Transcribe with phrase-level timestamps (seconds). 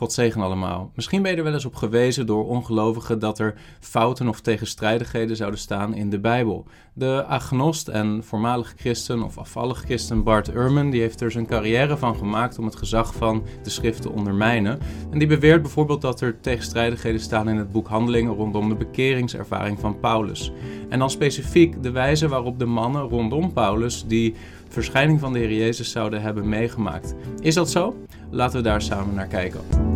[0.00, 0.90] God zegen allemaal.
[0.94, 5.36] Misschien ben je er wel eens op gewezen door ongelovigen dat er fouten of tegenstrijdigheden
[5.36, 6.66] zouden staan in de Bijbel.
[6.92, 11.96] De agnost en voormalig christen of afvallig christen Bart Ehrman die heeft er zijn carrière
[11.96, 14.78] van gemaakt om het gezag van de schrift te ondermijnen.
[15.10, 19.80] En die beweert bijvoorbeeld dat er tegenstrijdigheden staan in het boek Handelingen rondom de bekeringservaring
[19.80, 20.52] van Paulus.
[20.88, 24.34] En dan specifiek de wijze waarop de mannen rondom Paulus die
[24.68, 27.14] verschijning van de Heer Jezus zouden hebben meegemaakt.
[27.40, 27.96] Is dat zo?
[28.30, 29.89] Laten we daar samen naar kijken.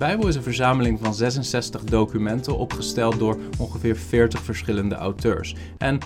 [0.00, 5.54] Bijbel is een verzameling van 66 documenten opgesteld door ongeveer 40 verschillende auteurs.
[5.78, 5.98] En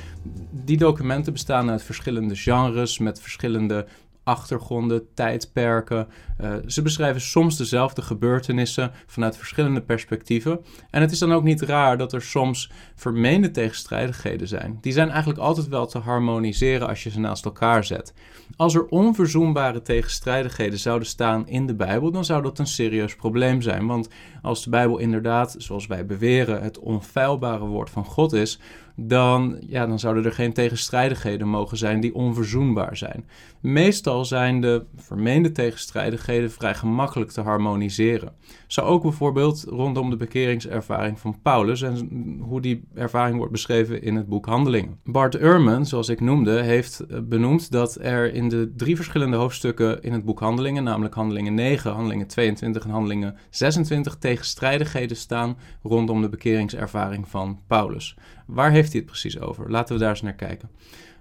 [0.50, 3.86] die documenten bestaan uit verschillende genres met verschillende
[4.24, 6.08] achtergronden, tijdperken.
[6.40, 10.60] Uh, ze beschrijven soms dezelfde gebeurtenissen vanuit verschillende perspectieven.
[10.90, 14.78] En het is dan ook niet raar dat er soms vermeende tegenstrijdigheden zijn.
[14.80, 18.14] Die zijn eigenlijk altijd wel te harmoniseren als je ze naast elkaar zet.
[18.56, 23.62] Als er onverzoenbare tegenstrijdigheden zouden staan in de Bijbel, dan zou dat een serieus probleem
[23.62, 23.86] zijn.
[23.86, 24.08] Want
[24.42, 28.58] als de Bijbel inderdaad, zoals wij beweren, het onfeilbare woord van God is,
[28.96, 33.24] dan, ja, dan zouden er geen tegenstrijdigheden mogen zijn die onverzoenbaar zijn.
[33.60, 38.32] Meestal zijn de vermeende tegenstrijdigheden vrij gemakkelijk te harmoniseren.
[38.66, 42.08] Zo ook bijvoorbeeld rondom de bekeringservaring van Paulus en
[42.40, 44.98] hoe die ervaring wordt beschreven in het boek Handelingen.
[45.04, 50.02] Bart Ehrman, zoals ik noemde, heeft eh, benoemd dat er in de drie verschillende hoofdstukken
[50.02, 56.22] in het boek Handelingen, namelijk Handelingen 9, Handelingen 22 en Handelingen 26, tegenstrijdigheden staan rondom
[56.22, 58.16] de bekeringservaring van Paulus.
[58.46, 59.70] Waar heeft hij het precies over?
[59.70, 60.70] Laten we daar eens naar kijken.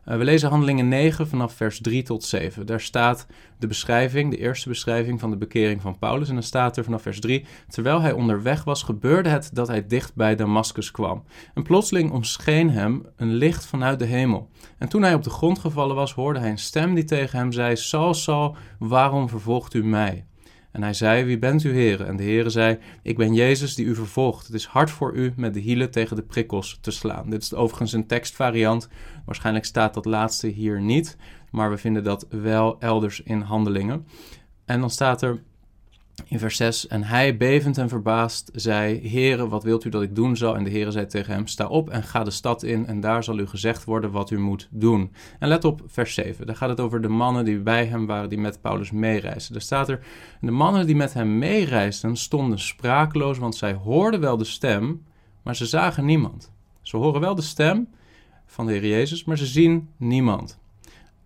[0.08, 2.66] Uh, we lezen Handelingen 9 vanaf vers 3 tot 7.
[2.66, 3.28] Daar staat
[3.60, 6.28] de beschrijving, de eerste beschrijving van de bekering van Paulus.
[6.28, 9.88] En dan staat er vanaf vers 3: Terwijl hij onderweg was, gebeurde het dat hij
[9.88, 11.24] dicht bij Damascus kwam.
[11.54, 14.50] En plotseling omscheen hem een licht vanuit de hemel.
[14.78, 17.52] En toen hij op de grond gevallen was, hoorde hij een stem die tegen hem
[17.52, 20.26] zei: Saul, Saul, waarom vervolgt u mij?
[20.74, 22.08] En hij zei, wie bent u, heren?
[22.08, 24.46] En de heren zei, ik ben Jezus die u vervolgt.
[24.46, 27.30] Het is hard voor u met de hielen tegen de prikkels te slaan.
[27.30, 28.88] Dit is overigens een tekstvariant.
[29.26, 31.18] Waarschijnlijk staat dat laatste hier niet,
[31.52, 34.08] maar we vinden dat wel elders in handelingen.
[34.66, 35.44] En dan staat er,
[36.26, 40.16] in vers 6, en hij bevend en verbaasd zei, Heere, wat wilt u dat ik
[40.16, 40.56] doen zal?
[40.56, 43.24] En de Heere zei tegen hem, sta op en ga de stad in en daar
[43.24, 45.12] zal u gezegd worden wat u moet doen.
[45.40, 48.30] En let op vers 7, daar gaat het over de mannen die bij hem waren,
[48.30, 49.54] die met Paulus meereisden.
[49.54, 50.00] Daar staat er,
[50.42, 55.04] de mannen die met hem meereisden stonden sprakeloos, want zij hoorden wel de stem,
[55.44, 56.52] maar ze zagen niemand.
[56.82, 57.88] Ze horen wel de stem
[58.46, 60.62] van de Heer Jezus, maar ze zien niemand.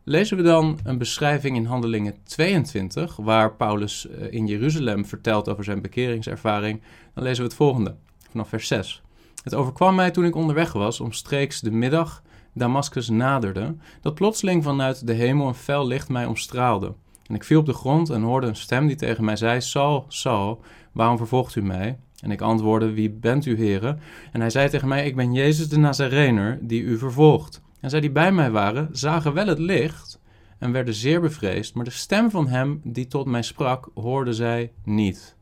[0.09, 5.63] Lezen we dan een beschrijving in Handelingen 22, waar Paulus eh, in Jeruzalem vertelt over
[5.63, 6.81] zijn bekeringservaring,
[7.13, 7.95] dan lezen we het volgende,
[8.29, 9.01] vanaf vers 6.
[9.43, 12.23] Het overkwam mij toen ik onderweg was, omstreeks de middag
[12.53, 16.93] Damascus naderde, dat plotseling vanuit de hemel een fel licht mij omstraalde.
[17.25, 20.05] En ik viel op de grond en hoorde een stem die tegen mij zei, Saul,
[20.07, 21.97] Saul, waarom vervolgt u mij?
[22.19, 23.99] En ik antwoordde, wie bent u, heren?
[24.31, 27.65] En hij zei tegen mij, ik ben Jezus de Nazarener, die u vervolgt.
[27.79, 30.19] En zij die bij mij waren, zagen wel het licht
[30.57, 34.71] en werden zeer bevreesd, maar de stem van hem die tot mij sprak, hoorden zij
[34.83, 35.35] niet.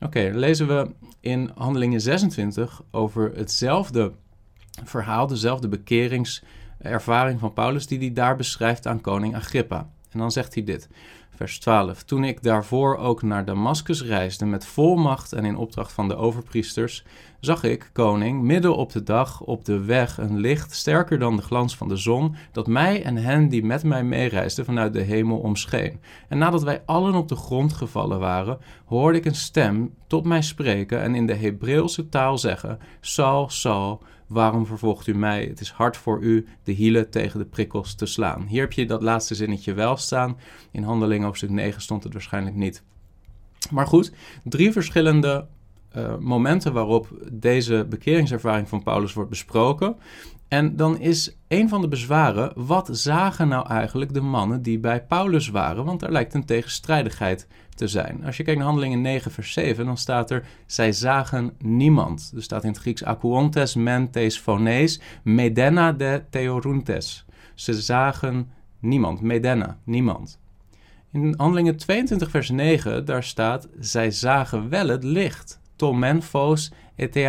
[0.00, 4.12] Oké, lezen we in Handelingen 26 over hetzelfde
[4.84, 9.90] verhaal, dezelfde bekeringservaring van Paulus, die hij daar beschrijft aan koning Agrippa.
[10.10, 10.88] En dan zegt hij dit.
[11.30, 12.02] Vers 12.
[12.02, 17.04] Toen ik daarvoor ook naar Damascus reisde met volmacht en in opdracht van de overpriesters,
[17.40, 21.42] zag ik, koning, midden op de dag op de weg een licht sterker dan de
[21.42, 25.38] glans van de zon, dat mij en hen die met mij meereisden vanuit de hemel
[25.38, 26.00] omscheen.
[26.28, 30.42] En nadat wij allen op de grond gevallen waren, hoorde ik een stem tot mij
[30.42, 35.44] spreken en in de Hebreeuwse taal zeggen: Saul, Saul, waarom vervolgt u mij?
[35.44, 38.46] Het is hard voor u de hielen tegen de prikkels te slaan.
[38.46, 40.38] Hier heb je dat laatste zinnetje wel staan.
[40.70, 42.82] In Handelingen hoofdstuk 9 stond het waarschijnlijk niet.
[43.70, 44.12] Maar goed,
[44.44, 45.46] drie verschillende
[45.96, 49.96] uh, momenten waarop deze bekeringservaring van Paulus wordt besproken.
[50.48, 55.04] En dan is een van de bezwaren, wat zagen nou eigenlijk de mannen die bij
[55.04, 55.84] Paulus waren?
[55.84, 58.24] Want er lijkt een tegenstrijdigheid te zijn.
[58.24, 62.32] Als je kijkt naar Handelingen 9 vers 7, dan staat er, zij zagen niemand.
[62.36, 67.24] Er staat in het Grieks, akuontes mentes phones, medena de theoruntes.
[67.54, 70.38] Ze zagen niemand, medena, niemand.
[71.12, 76.72] In Handelingen 22 vers 9, daar staat, zij zagen wel het licht tomen phos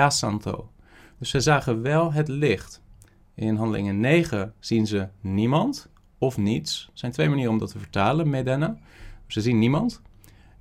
[0.07, 0.69] santo.
[1.19, 2.81] Dus ze zagen wel het licht.
[3.35, 6.85] In handelingen 9 zien ze niemand of niets.
[6.85, 8.77] Er zijn twee manieren om dat te vertalen, medena.
[9.27, 10.01] Ze zien niemand.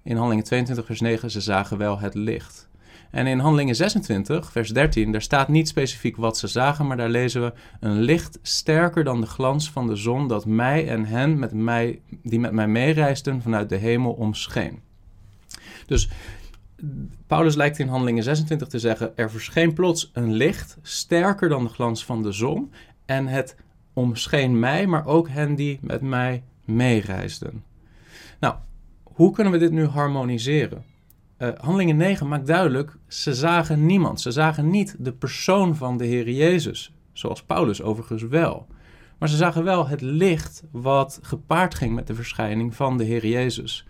[0.02, 2.68] in Handelingen 22, vers 9, ze zagen wel het licht.
[3.10, 7.08] En in Handelingen 26, vers 13, daar staat niet specifiek wat ze zagen, maar daar
[7.08, 11.38] lezen we een licht sterker dan de glans van de zon dat mij en hen
[11.38, 14.80] met mij, die met mij meereisden vanuit de hemel omscheen.
[15.86, 16.08] Dus
[17.26, 21.70] Paulus lijkt in Handelingen 26 te zeggen: er verscheen plots een licht sterker dan de
[21.70, 22.72] glans van de zon
[23.04, 23.56] en het
[23.92, 27.64] omscheen mij, maar ook hen die met mij meereisden.
[28.40, 28.54] Nou,
[29.02, 30.84] hoe kunnen we dit nu harmoniseren?
[31.38, 34.20] Uh, Handelingen 9 maakt duidelijk, ze zagen niemand.
[34.20, 38.66] Ze zagen niet de persoon van de Heer Jezus, zoals Paulus overigens wel.
[39.18, 43.26] Maar ze zagen wel het licht wat gepaard ging met de verschijning van de Heer
[43.26, 43.86] Jezus.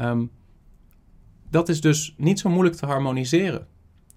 [0.00, 0.30] Um,
[1.50, 3.66] dat is dus niet zo moeilijk te harmoniseren.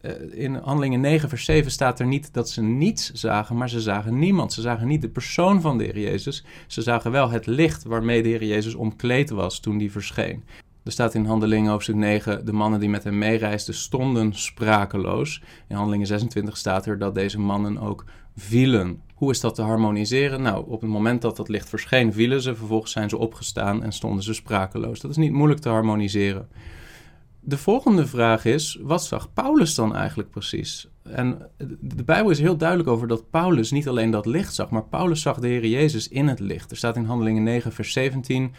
[0.02, 3.82] Uh, in Handelingen 9, vers 7 staat er niet dat ze niets zagen, maar ze
[3.82, 4.54] zagen niemand.
[4.54, 6.46] Ze zagen niet de persoon van de Heer Jezus.
[6.68, 10.44] Ze zagen wel het licht waarmee de Heer Jezus omkleed was toen die verscheen.
[10.84, 15.42] Er staat in Handelingen hoofdstuk 9, de mannen die met hem meereisden stonden sprakeloos.
[15.68, 19.02] In Handelingen 26 staat er dat deze mannen ook vielen.
[19.14, 20.42] Hoe is dat te harmoniseren?
[20.42, 22.56] Nou, op het moment dat dat licht verscheen, vielen ze.
[22.56, 25.00] Vervolgens zijn ze opgestaan en stonden ze sprakeloos.
[25.00, 26.48] Dat is niet moeilijk te harmoniseren.
[27.46, 30.88] De volgende vraag is: wat zag Paulus dan eigenlijk precies?
[31.04, 31.50] En
[31.80, 35.22] de Bijbel is heel duidelijk over dat Paulus niet alleen dat licht zag, maar Paulus
[35.22, 36.72] zag de Heer Jezus in het licht.
[36.72, 38.54] Er staat in Handelingen 9, vers 17: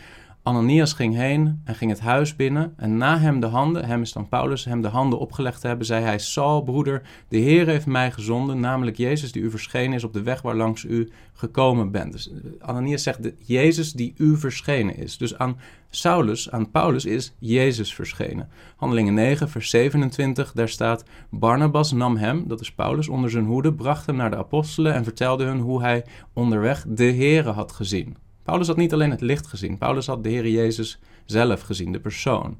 [0.45, 2.75] Ananias ging heen en ging het huis binnen.
[2.77, 5.87] En na hem de handen, hem is dan Paulus, hem de handen opgelegd te hebben,
[5.87, 10.05] zei hij: Saul, broeder, de Heer heeft mij gezonden, namelijk Jezus die u verschenen is
[10.05, 12.13] op de weg waar langs u gekomen bent.
[12.13, 15.17] Dus eh, Ananias zegt: Jezus die u verschenen is.
[15.19, 15.57] Dus aan
[15.91, 18.49] Saulus, aan Paulus is Jezus verschenen.
[18.77, 23.75] Handelingen 9, vers 27, daar staat: Barnabas nam hem, dat is Paulus, onder zijn hoede,
[23.75, 28.24] bracht hem naar de apostelen en vertelde hun hoe hij onderweg de Heere had gezien.
[28.45, 32.01] Paulus had niet alleen het licht gezien, Paulus had de Heer Jezus zelf gezien, de
[32.01, 32.57] persoon.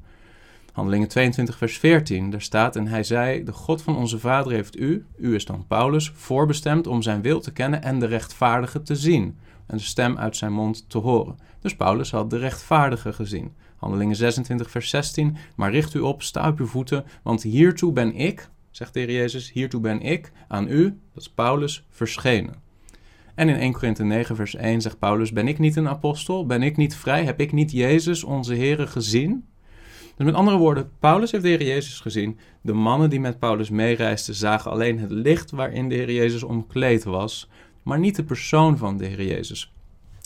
[0.75, 4.79] Handelingen 22, vers 14, daar staat: En hij zei: De God van onze vader heeft
[4.79, 8.95] u, u is dan Paulus, voorbestemd om zijn wil te kennen en de rechtvaardige te
[8.95, 9.37] zien.
[9.67, 11.37] En de stem uit zijn mond te horen.
[11.61, 13.53] Dus Paulus had de rechtvaardige gezien.
[13.75, 15.37] Handelingen 26, vers 16.
[15.55, 19.11] Maar richt u op, sta op uw voeten, want hiertoe ben ik, zegt de Heer
[19.11, 20.83] Jezus, hiertoe ben ik aan u,
[21.13, 22.64] dat is Paulus, verschenen.
[23.35, 26.45] En in 1 Korinthe 9, vers 1 zegt Paulus: Ben ik niet een apostel?
[26.45, 27.23] Ben ik niet vrij?
[27.23, 29.45] Heb ik niet Jezus, onze Heer, gezien?
[30.15, 32.39] Dus met andere woorden, Paulus heeft de Heer Jezus gezien.
[32.61, 37.03] De mannen die met Paulus meereisden zagen alleen het licht waarin de Heer Jezus omkleed
[37.03, 37.49] was,
[37.83, 39.73] maar niet de persoon van de Heer Jezus.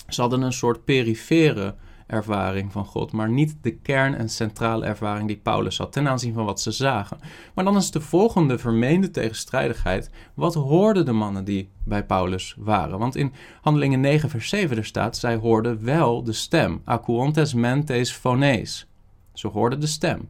[0.08, 1.76] Ze hadden een soort perifere
[2.10, 6.34] ervaring van God, maar niet de kern- en centrale ervaring die Paulus had ten aanzien
[6.34, 7.20] van wat ze zagen.
[7.54, 13.00] Maar dan is de volgende vermeende tegenstrijdigheid: wat hoorden de mannen die bij Paulus waren?
[13.00, 18.14] Want in Handelingen 9, vers 7 er staat: zij hoorden wel de stem, acuontes mentes
[18.14, 18.88] phonees.
[19.34, 20.30] Ze hoorden de stem.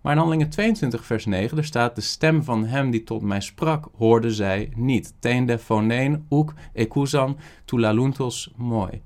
[0.00, 3.40] Maar in Handelingen 22, vers 9, er staat: De stem van hem die tot mij
[3.40, 5.14] sprak, hoorden zij niet.
[5.18, 9.02] Ten de phoneen, uk, ekusan, tulaluntos, mooi.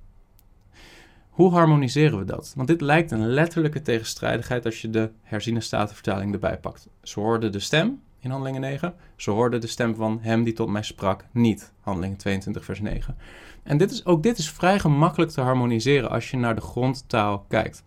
[1.40, 2.52] Hoe harmoniseren we dat?
[2.56, 6.88] Want dit lijkt een letterlijke tegenstrijdigheid als je de herziene statenvertaling erbij pakt.
[7.02, 8.94] Ze hoorden de stem in Handelingen 9.
[9.16, 11.72] Ze hoorden de stem van hem die tot mij sprak niet.
[11.80, 13.16] Handelingen 22 vers 9.
[13.62, 17.44] En dit is, ook dit is vrij gemakkelijk te harmoniseren als je naar de grondtaal
[17.48, 17.84] kijkt.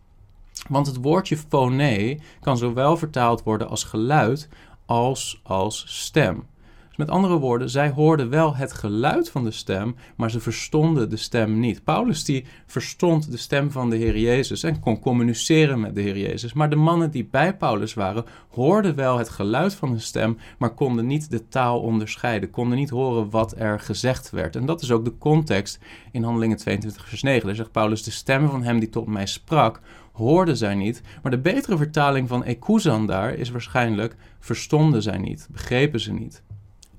[0.69, 4.49] Want het woordje phone kan zowel vertaald worden als geluid
[4.85, 6.45] als als stem.
[6.93, 11.09] Dus met andere woorden, zij hoorden wel het geluid van de stem, maar ze verstonden
[11.09, 11.83] de stem niet.
[11.83, 16.17] Paulus die verstond de stem van de Heer Jezus en kon communiceren met de Heer
[16.17, 16.53] Jezus.
[16.53, 20.73] Maar de mannen die bij Paulus waren, hoorden wel het geluid van de stem, maar
[20.73, 24.55] konden niet de taal onderscheiden, konden niet horen wat er gezegd werd.
[24.55, 25.79] En dat is ook de context
[26.11, 27.45] in Handelingen 22 vers 9.
[27.45, 29.79] Daar zegt Paulus, de stem van hem die tot mij sprak,
[30.11, 31.01] hoorden zij niet.
[31.21, 36.43] Maar de betere vertaling van ekuzan daar is waarschijnlijk verstonden zij niet, begrepen ze niet.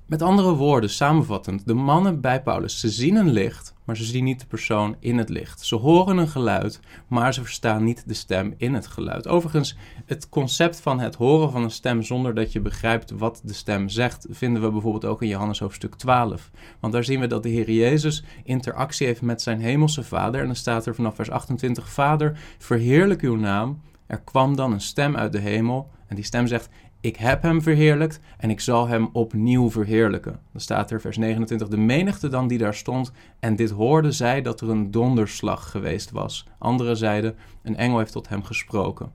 [0.05, 4.23] Met andere woorden, samenvattend, de mannen bij Paulus, ze zien een licht, maar ze zien
[4.23, 5.65] niet de persoon in het licht.
[5.65, 9.27] Ze horen een geluid, maar ze verstaan niet de stem in het geluid.
[9.27, 13.53] Overigens, het concept van het horen van een stem zonder dat je begrijpt wat de
[13.53, 16.51] stem zegt, vinden we bijvoorbeeld ook in Johannes hoofdstuk 12.
[16.79, 20.39] Want daar zien we dat de Heer Jezus interactie heeft met zijn hemelse Vader.
[20.41, 23.81] En dan staat er vanaf vers 28, Vader, verheerlijk uw naam.
[24.07, 26.69] Er kwam dan een stem uit de hemel en die stem zegt,
[27.01, 30.39] ik heb hem verheerlijkt en ik zal hem opnieuw verheerlijken.
[30.51, 34.41] Dan staat er vers 29, de menigte dan die daar stond en dit hoorde zij
[34.41, 36.47] dat er een donderslag geweest was.
[36.57, 39.11] Anderen zeiden, een engel heeft tot hem gesproken.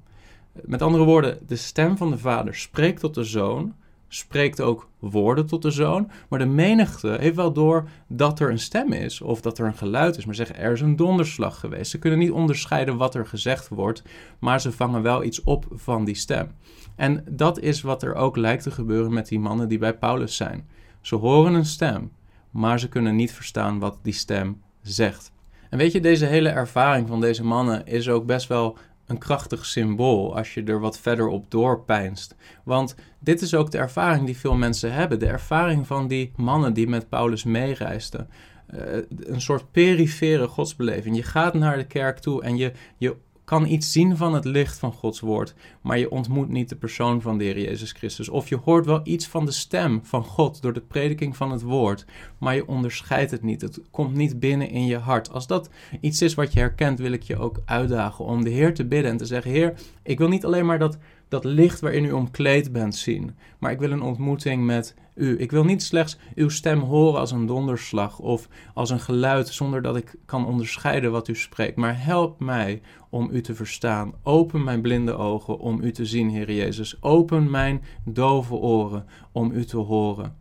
[0.52, 3.74] Met andere woorden, de stem van de vader spreekt tot de zoon,
[4.12, 8.58] spreekt ook woorden tot de zoon, maar de menigte heeft wel door dat er een
[8.58, 11.90] stem is of dat er een geluid is, maar zeggen er is een donderslag geweest.
[11.90, 14.02] Ze kunnen niet onderscheiden wat er gezegd wordt,
[14.38, 16.50] maar ze vangen wel iets op van die stem.
[16.96, 20.36] En dat is wat er ook lijkt te gebeuren met die mannen die bij Paulus
[20.36, 20.68] zijn.
[21.00, 22.12] Ze horen een stem,
[22.50, 25.32] maar ze kunnen niet verstaan wat die stem zegt.
[25.70, 28.76] En weet je, deze hele ervaring van deze mannen is ook best wel
[29.10, 32.36] een krachtig symbool als je er wat verder op doorpijnst.
[32.64, 35.18] Want dit is ook de ervaring die veel mensen hebben.
[35.18, 38.28] De ervaring van die mannen die met Paulus meereisden.
[38.74, 38.80] Uh,
[39.18, 41.16] een soort perifere godsbeleving.
[41.16, 43.16] Je gaat naar de kerk toe en je, je
[43.50, 47.20] kan iets zien van het licht van Gods woord, maar je ontmoet niet de persoon
[47.20, 48.28] van de Heer Jezus Christus.
[48.28, 51.62] Of je hoort wel iets van de stem van God door de prediking van het
[51.62, 52.04] woord,
[52.38, 53.60] maar je onderscheidt het niet.
[53.60, 55.30] Het komt niet binnen in je hart.
[55.30, 58.74] Als dat iets is wat je herkent, wil ik je ook uitdagen om de Heer
[58.74, 60.98] te bidden en te zeggen: Heer, ik wil niet alleen maar dat
[61.30, 63.36] dat licht waarin u omkleed bent zien.
[63.58, 65.38] Maar ik wil een ontmoeting met u.
[65.38, 69.82] Ik wil niet slechts uw stem horen als een donderslag of als een geluid zonder
[69.82, 71.76] dat ik kan onderscheiden wat u spreekt.
[71.76, 74.12] Maar help mij om u te verstaan.
[74.22, 77.02] Open mijn blinde ogen om u te zien, Heer Jezus.
[77.02, 80.36] Open mijn dove oren om u te horen.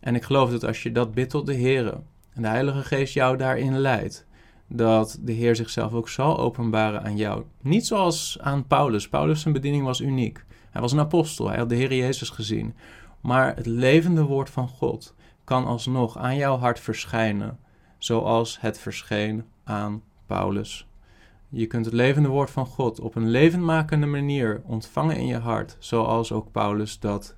[0.00, 2.00] En ik geloof dat als je dat bidt tot de Heer
[2.32, 4.26] en de Heilige Geest jou daarin leidt,
[4.74, 7.44] dat de Heer zichzelf ook zal openbaren aan jou.
[7.60, 9.08] Niet zoals aan Paulus.
[9.08, 10.44] Paulus' zijn bediening was uniek.
[10.70, 12.74] Hij was een apostel, hij had de Heer Jezus gezien.
[13.20, 15.14] Maar het levende woord van God
[15.44, 17.58] kan alsnog aan jouw hart verschijnen,
[17.98, 20.86] zoals het verscheen aan Paulus.
[21.48, 25.76] Je kunt het levende woord van God op een levendmakende manier ontvangen in je hart,
[25.78, 27.36] zoals ook Paulus dat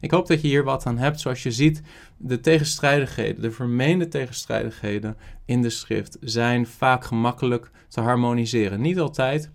[0.00, 1.20] Ik hoop dat je hier wat aan hebt.
[1.20, 1.82] Zoals je ziet,
[2.16, 8.80] de tegenstrijdigheden, de vermeende tegenstrijdigheden in de schrift zijn vaak gemakkelijk te harmoniseren.
[8.80, 9.50] Niet altijd,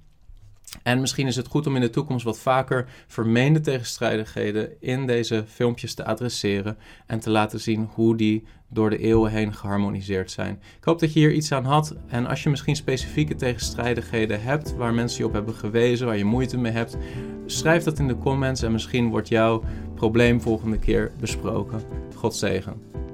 [0.84, 5.44] en misschien is het goed om in de toekomst wat vaker vermeende tegenstrijdigheden in deze
[5.48, 10.60] filmpjes te adresseren en te laten zien hoe die door de eeuwen heen geharmoniseerd zijn.
[10.78, 14.76] Ik hoop dat je hier iets aan had en als je misschien specifieke tegenstrijdigheden hebt
[14.76, 16.98] waar mensen je op hebben gewezen, waar je moeite mee hebt,
[17.46, 19.64] schrijf dat in de comments en misschien wordt jouw
[19.96, 21.82] probleem volgende keer besproken.
[22.16, 23.05] God zegen.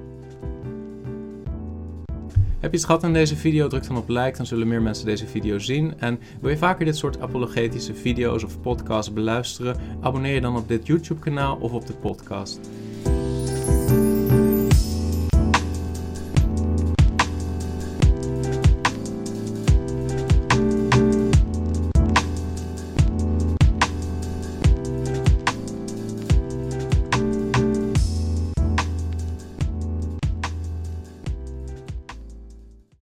[2.62, 3.68] Heb je het gehad aan deze video?
[3.68, 5.94] Druk dan op like, dan zullen meer mensen deze video zien.
[6.00, 9.78] En wil je vaker dit soort apologetische video's of podcasts beluisteren?
[10.02, 12.60] Abonneer je dan op dit YouTube kanaal of op de podcast.